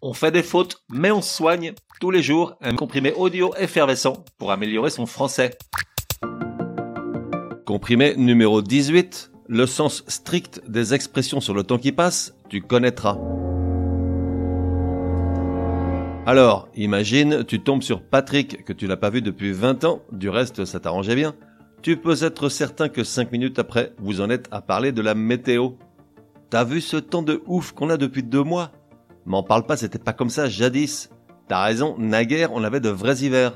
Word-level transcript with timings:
On 0.00 0.12
fait 0.12 0.30
des 0.30 0.44
fautes, 0.44 0.84
mais 0.88 1.10
on 1.10 1.22
soigne 1.22 1.72
tous 2.00 2.12
les 2.12 2.22
jours 2.22 2.54
un 2.60 2.76
comprimé 2.76 3.12
audio 3.14 3.52
effervescent 3.58 4.24
pour 4.38 4.52
améliorer 4.52 4.90
son 4.90 5.06
français. 5.06 5.58
Comprimé 7.66 8.14
numéro 8.16 8.62
18, 8.62 9.32
le 9.48 9.66
sens 9.66 10.04
strict 10.06 10.62
des 10.68 10.94
expressions 10.94 11.40
sur 11.40 11.52
le 11.52 11.64
temps 11.64 11.78
qui 11.78 11.90
passe, 11.90 12.36
tu 12.48 12.60
connaîtras. 12.60 13.18
Alors, 16.26 16.68
imagine, 16.76 17.44
tu 17.44 17.60
tombes 17.60 17.82
sur 17.82 18.00
Patrick 18.00 18.64
que 18.64 18.72
tu 18.72 18.86
n'as 18.86 18.96
pas 18.96 19.10
vu 19.10 19.20
depuis 19.20 19.50
20 19.50 19.82
ans, 19.82 20.02
du 20.12 20.28
reste 20.28 20.64
ça 20.64 20.78
t'arrangeait 20.78 21.16
bien. 21.16 21.34
Tu 21.82 21.96
peux 21.96 22.22
être 22.22 22.48
certain 22.48 22.88
que 22.88 23.02
5 23.02 23.32
minutes 23.32 23.58
après, 23.58 23.94
vous 23.98 24.20
en 24.20 24.30
êtes 24.30 24.46
à 24.52 24.60
parler 24.60 24.92
de 24.92 25.02
la 25.02 25.16
météo. 25.16 25.70
T'as 26.50 26.62
vu 26.62 26.80
ce 26.80 26.98
temps 26.98 27.22
de 27.22 27.42
ouf 27.46 27.72
qu'on 27.72 27.90
a 27.90 27.96
depuis 27.96 28.22
deux 28.22 28.44
mois? 28.44 28.70
M'en 29.28 29.42
parle 29.42 29.66
pas, 29.66 29.76
c'était 29.76 29.98
pas 29.98 30.14
comme 30.14 30.30
ça 30.30 30.48
jadis. 30.48 31.10
T'as 31.48 31.62
raison, 31.62 31.96
naguère, 31.98 32.50
on 32.54 32.64
avait 32.64 32.80
de 32.80 32.88
vrais 32.88 33.18
hivers. 33.18 33.52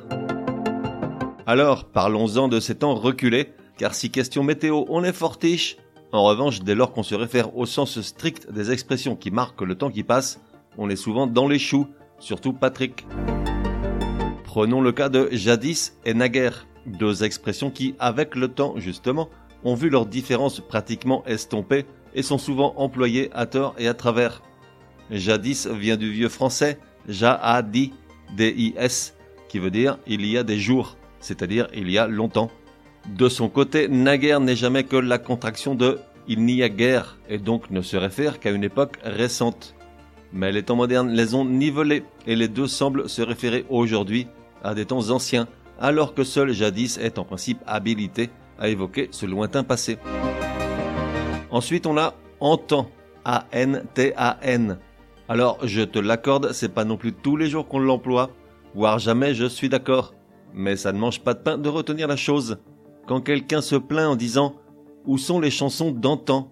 Alors, 1.47 1.87
parlons-en 1.87 2.49
de 2.49 2.61
ces 2.61 2.75
temps 2.75 2.95
reculés, 2.95 3.55
car 3.79 3.95
si 3.95 4.11
question 4.11 4.43
météo, 4.43 4.85
on 4.91 5.03
est 5.03 5.15
fortiche. 5.15 5.79
En 6.13 6.25
revanche, 6.25 6.61
dès 6.61 6.75
lors 6.75 6.93
qu'on 6.93 7.03
se 7.03 7.15
réfère 7.15 7.57
au 7.57 7.65
sens 7.65 8.03
strict 8.03 8.53
des 8.53 8.71
expressions 8.71 9.17
qui 9.17 9.31
marquent 9.31 9.63
le 9.63 9.75
temps 9.75 9.91
qui 9.91 10.03
passe, 10.03 10.43
on 10.77 10.91
est 10.91 10.97
souvent 10.97 11.27
dans 11.27 11.49
les 11.49 11.59
choux, 11.59 11.87
surtout 12.19 12.53
Patrick. 12.53 13.07
Prenons 14.45 14.83
le 14.83 14.93
cas 14.93 15.09
de 15.09 15.31
jadis 15.33 15.97
et 16.05 16.13
naguère, 16.13 16.67
deux 16.85 17.25
expressions 17.25 17.71
qui, 17.71 17.95
avec 17.99 18.35
le 18.35 18.49
temps 18.49 18.75
justement, 18.77 19.31
ont 19.65 19.75
vu 19.75 19.89
leurs 19.89 20.05
différences 20.05 20.61
pratiquement 20.61 21.25
estompées 21.25 21.87
et 22.15 22.23
sont 22.23 22.37
souvent 22.37 22.75
employées 22.77 23.31
à 23.33 23.47
tort 23.47 23.75
et 23.79 23.89
à 23.89 23.95
travers. 23.95 24.43
Jadis 25.11 25.67
vient 25.67 25.97
du 25.97 26.11
vieux 26.11 26.29
français 26.29 26.79
ja-a-di, 27.09 27.93
D-I-S, 28.37 29.15
qui 29.49 29.59
veut 29.59 29.71
dire 29.71 29.99
il 30.07 30.25
y 30.27 30.39
a 30.39 30.43
des 30.43 30.59
jours, 30.59 30.97
c'est-à-dire 31.21 31.69
il 31.75 31.91
y 31.91 31.99
a 31.99 32.07
longtemps. 32.07 32.51
De 33.09 33.29
son 33.29 33.49
côté, 33.49 33.89
naguère 33.89 34.41
n'est 34.41 34.57
jamais 34.57 34.85
que 34.85 34.97
la 34.97 35.19
contraction 35.19 35.75
de 35.75 35.99
il 36.29 36.45
n'y 36.45 36.63
a 36.63 36.69
guère 36.69 37.19
et 37.29 37.39
donc 37.39 37.71
ne 37.71 37.83
se 37.83 37.97
réfère 37.97 38.39
qu'à 38.39 38.51
une 38.51 38.65
époque 38.65 38.99
récente. 39.03 39.75
Mais 40.33 40.53
les 40.53 40.63
temps 40.63 40.77
modernes 40.77 41.11
les 41.11 41.35
ont 41.35 41.45
nivelés 41.45 42.05
et 42.27 42.37
les 42.37 42.49
deux 42.49 42.69
semblent 42.69 43.09
se 43.09 43.23
référer 43.23 43.67
aujourd'hui 43.69 44.29
à 44.63 44.75
des 44.75 44.87
temps 44.87 45.11
anciens, 45.11 45.49
alors 45.81 46.15
que 46.15 46.25
seul 46.25 46.53
jadis 46.53 46.97
est 46.99 47.19
en 47.19 47.25
principe 47.25 47.59
habilité 47.67 48.31
à 48.59 48.69
évoquer 48.69 49.09
ce 49.11 49.27
lointain 49.27 49.65
passé. 49.65 49.99
Ensuite, 51.51 51.87
on 51.87 51.99
a 51.99 52.15
Antan, 52.41 52.89
A-N-T-A-N, 53.25 54.79
alors, 55.33 55.57
je 55.63 55.81
te 55.81 55.99
l'accorde, 55.99 56.53
c'est 56.53 56.75
pas 56.75 56.85
non 56.85 56.99
plus 56.99 57.15
tous 57.15 57.39
les 57.39 57.49
jours 57.49 57.67
qu'on 57.67 57.79
l'emploie, 57.79 58.29
voire 58.75 58.99
jamais 58.99 59.33
je 59.33 59.47
suis 59.47 59.71
d'accord. 59.71 60.13
Mais 60.53 60.77
ça 60.77 60.93
ne 60.93 60.99
mange 60.99 61.21
pas 61.21 61.33
de 61.33 61.39
pain 61.39 61.57
de 61.57 61.71
retenir 61.71 62.07
la 62.07 62.17
chose. 62.17 62.59
Quand 63.07 63.23
quelqu'un 63.23 63.63
se 63.63 63.77
plaint 63.77 64.11
en 64.11 64.17
disant 64.17 64.57
Où 65.07 65.17
sont 65.17 65.41
les 65.41 65.51
chansons 65.51 65.91
d'antan? 65.91 66.51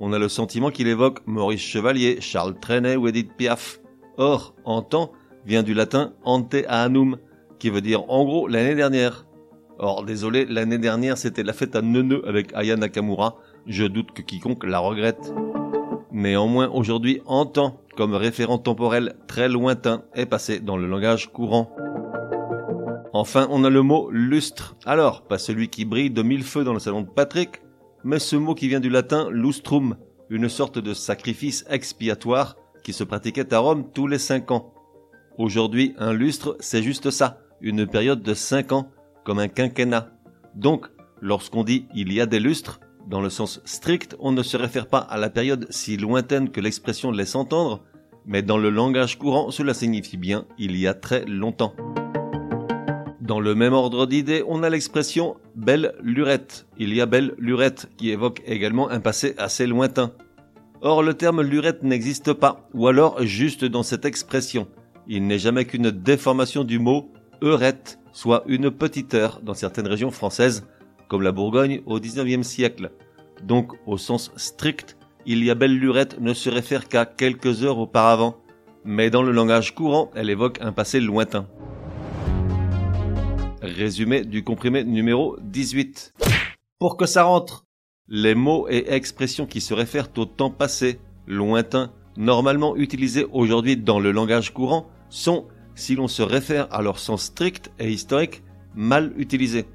On 0.00 0.12
a 0.12 0.18
le 0.18 0.28
sentiment 0.28 0.70
qu'il 0.72 0.88
évoque 0.88 1.20
Maurice 1.26 1.60
Chevalier, 1.60 2.20
Charles 2.20 2.58
Trenet 2.58 2.96
ou 2.96 3.06
Edith 3.06 3.30
Piaf. 3.36 3.78
Or, 4.16 4.56
antan 4.64 5.12
vient 5.44 5.62
du 5.62 5.72
latin 5.72 6.12
ante 6.24 6.56
anum, 6.66 7.18
qui 7.60 7.70
veut 7.70 7.80
dire 7.80 8.10
en 8.10 8.24
gros 8.24 8.48
l'année 8.48 8.74
dernière. 8.74 9.28
Or, 9.78 10.04
désolé, 10.04 10.46
l'année 10.46 10.78
dernière 10.78 11.16
c'était 11.16 11.44
la 11.44 11.52
fête 11.52 11.76
à 11.76 11.80
Neuneu 11.80 12.26
avec 12.26 12.52
Aya 12.54 12.74
Nakamura, 12.74 13.36
je 13.68 13.84
doute 13.84 14.10
que 14.10 14.22
quiconque 14.22 14.64
la 14.64 14.80
regrette. 14.80 15.32
Néanmoins, 16.10 16.68
aujourd'hui, 16.70 17.20
antan 17.26 17.78
comme 17.96 18.14
référent 18.14 18.58
temporel 18.58 19.16
très 19.26 19.48
lointain 19.48 20.04
est 20.14 20.26
passé 20.26 20.60
dans 20.60 20.76
le 20.76 20.86
langage 20.86 21.32
courant. 21.32 21.74
Enfin, 23.12 23.48
on 23.50 23.64
a 23.64 23.70
le 23.70 23.82
mot 23.82 24.10
lustre. 24.10 24.76
Alors, 24.84 25.22
pas 25.22 25.38
celui 25.38 25.68
qui 25.68 25.84
brille 25.84 26.10
de 26.10 26.22
mille 26.22 26.44
feux 26.44 26.64
dans 26.64 26.74
le 26.74 26.78
salon 26.78 27.00
de 27.00 27.08
Patrick, 27.08 27.62
mais 28.04 28.18
ce 28.18 28.36
mot 28.36 28.54
qui 28.54 28.68
vient 28.68 28.80
du 28.80 28.90
latin 28.90 29.28
lustrum, 29.30 29.96
une 30.28 30.48
sorte 30.48 30.78
de 30.78 30.92
sacrifice 30.92 31.64
expiatoire 31.70 32.56
qui 32.84 32.92
se 32.92 33.04
pratiquait 33.04 33.54
à 33.54 33.58
Rome 33.58 33.90
tous 33.92 34.06
les 34.06 34.18
cinq 34.18 34.50
ans. 34.50 34.74
Aujourd'hui, 35.38 35.94
un 35.98 36.12
lustre, 36.12 36.56
c'est 36.60 36.82
juste 36.82 37.10
ça, 37.10 37.38
une 37.60 37.86
période 37.86 38.22
de 38.22 38.34
cinq 38.34 38.72
ans, 38.72 38.90
comme 39.24 39.38
un 39.38 39.48
quinquennat. 39.48 40.10
Donc, 40.54 40.86
lorsqu'on 41.20 41.64
dit 41.64 41.86
il 41.94 42.12
y 42.12 42.20
a 42.20 42.26
des 42.26 42.40
lustres, 42.40 42.80
dans 43.06 43.20
le 43.20 43.30
sens 43.30 43.60
strict, 43.64 44.16
on 44.18 44.32
ne 44.32 44.42
se 44.42 44.56
réfère 44.56 44.88
pas 44.88 44.98
à 44.98 45.16
la 45.16 45.30
période 45.30 45.66
si 45.70 45.96
lointaine 45.96 46.50
que 46.50 46.60
l'expression 46.60 47.10
laisse 47.10 47.34
entendre, 47.34 47.84
mais 48.26 48.42
dans 48.42 48.58
le 48.58 48.70
langage 48.70 49.18
courant, 49.18 49.50
cela 49.50 49.74
signifie 49.74 50.16
bien 50.16 50.44
il 50.58 50.76
y 50.76 50.86
a 50.86 50.94
très 50.94 51.24
longtemps. 51.24 51.74
Dans 53.20 53.40
le 53.40 53.54
même 53.54 53.72
ordre 53.72 54.06
d'idées, 54.06 54.44
on 54.46 54.62
a 54.62 54.70
l'expression 54.70 55.36
belle 55.56 55.94
lurette. 56.00 56.66
Il 56.78 56.94
y 56.94 57.00
a 57.00 57.06
belle 57.06 57.34
lurette 57.38 57.88
qui 57.96 58.10
évoque 58.10 58.42
également 58.46 58.88
un 58.88 59.00
passé 59.00 59.34
assez 59.38 59.66
lointain. 59.66 60.12
Or, 60.80 61.02
le 61.02 61.14
terme 61.14 61.42
lurette 61.42 61.82
n'existe 61.82 62.32
pas, 62.34 62.68
ou 62.72 62.86
alors 62.86 63.22
juste 63.22 63.64
dans 63.64 63.82
cette 63.82 64.04
expression. 64.04 64.68
Il 65.08 65.26
n'est 65.26 65.38
jamais 65.38 65.64
qu'une 65.64 65.90
déformation 65.90 66.62
du 66.62 66.78
mot 66.78 67.10
heurette, 67.42 67.98
soit 68.12 68.44
une 68.46 68.70
petite 68.70 69.14
heure 69.14 69.40
dans 69.42 69.54
certaines 69.54 69.88
régions 69.88 70.10
françaises, 70.10 70.66
comme 71.08 71.22
la 71.22 71.32
Bourgogne 71.32 71.82
au 71.86 71.98
XIXe 71.98 72.46
siècle. 72.46 72.90
Donc, 73.42 73.72
au 73.86 73.98
sens 73.98 74.30
strict, 74.36 74.96
il 75.26 75.42
y 75.44 75.50
a 75.50 75.56
belle 75.56 75.76
lurette 75.76 76.20
ne 76.20 76.32
se 76.32 76.48
réfère 76.48 76.88
qu'à 76.88 77.04
quelques 77.04 77.64
heures 77.64 77.78
auparavant, 77.78 78.36
mais 78.84 79.10
dans 79.10 79.22
le 79.22 79.32
langage 79.32 79.74
courant, 79.74 80.10
elle 80.14 80.30
évoque 80.30 80.58
un 80.60 80.72
passé 80.72 81.00
lointain. 81.00 81.48
Résumé 83.60 84.24
du 84.24 84.44
comprimé 84.44 84.84
numéro 84.84 85.36
18. 85.42 86.14
Pour 86.78 86.96
que 86.96 87.06
ça 87.06 87.24
rentre, 87.24 87.64
les 88.06 88.36
mots 88.36 88.68
et 88.68 88.84
expressions 88.88 89.46
qui 89.46 89.60
se 89.60 89.74
réfèrent 89.74 90.10
au 90.16 90.26
temps 90.26 90.50
passé, 90.50 91.00
lointain, 91.26 91.92
normalement 92.16 92.76
utilisés 92.76 93.26
aujourd'hui 93.32 93.76
dans 93.76 93.98
le 93.98 94.12
langage 94.12 94.54
courant, 94.54 94.86
sont, 95.08 95.46
si 95.74 95.96
l'on 95.96 96.06
se 96.06 96.22
réfère 96.22 96.68
à 96.72 96.82
leur 96.82 97.00
sens 97.00 97.24
strict 97.24 97.72
et 97.80 97.90
historique, 97.90 98.44
mal 98.76 99.12
utilisés. 99.16 99.66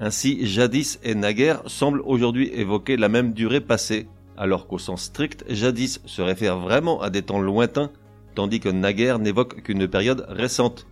Ainsi, 0.00 0.44
jadis 0.44 0.98
et 1.04 1.14
naguère 1.14 1.62
semblent 1.66 2.02
aujourd'hui 2.04 2.50
évoquer 2.52 2.96
la 2.96 3.08
même 3.08 3.32
durée 3.32 3.60
passée, 3.60 4.08
alors 4.42 4.66
qu'au 4.66 4.78
sens 4.78 5.02
strict, 5.02 5.44
jadis 5.48 6.00
se 6.04 6.20
réfère 6.20 6.58
vraiment 6.58 7.00
à 7.00 7.10
des 7.10 7.22
temps 7.22 7.38
lointains, 7.38 7.92
tandis 8.34 8.58
que 8.58 8.68
naguère 8.68 9.20
n'évoque 9.20 9.62
qu'une 9.62 9.86
période 9.86 10.26
récente. 10.28 10.88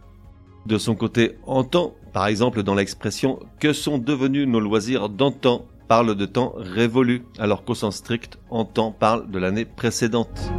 De 0.67 0.79
son 0.79 0.95
côté, 0.95 1.37
antan, 1.49 1.95
par 2.13 2.29
exemple 2.29 2.63
dans 2.63 2.77
l'expression 2.77 3.41
que 3.59 3.73
sont 3.73 3.99
devenus 3.99 4.47
nos 4.47 4.61
loisirs 4.61 5.09
d'antan, 5.09 5.65
parle 5.89 6.15
de 6.15 6.27
temps 6.27 6.53
révolu, 6.59 7.25
alors 7.41 7.65
qu'au 7.65 7.75
sens 7.75 7.97
strict, 7.97 8.39
antan 8.51 8.93
parle 8.93 9.29
de 9.29 9.41
l'année 9.41 9.65
précédente. 9.65 10.53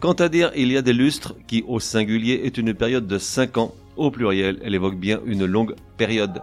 Quant 0.00 0.14
à 0.14 0.28
dire 0.28 0.50
il 0.56 0.72
y 0.72 0.76
a 0.76 0.82
des 0.82 0.92
lustres, 0.92 1.36
qui 1.46 1.62
au 1.68 1.78
singulier 1.78 2.40
est 2.42 2.58
une 2.58 2.74
période 2.74 3.06
de 3.06 3.18
5 3.18 3.58
ans, 3.58 3.74
au 3.96 4.10
pluriel 4.10 4.58
elle 4.64 4.74
évoque 4.74 4.98
bien 4.98 5.20
une 5.24 5.44
longue 5.44 5.76
période. 5.98 6.42